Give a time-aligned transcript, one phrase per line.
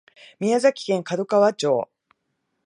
[0.39, 1.87] 宮崎県門川町